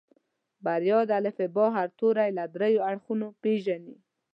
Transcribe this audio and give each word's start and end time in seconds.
بريا 0.65 0.99
د 1.09 1.11
الفبا 1.19 1.65
هر 1.77 1.87
توری 1.99 2.29
له 2.37 2.43
دريو 2.55 2.85
اړخونو 2.89 3.27
پېژني. 3.41 3.95